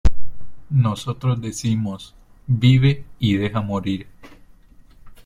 [0.71, 2.15] Nosotros decimos:
[2.47, 4.07] vive y deja morir".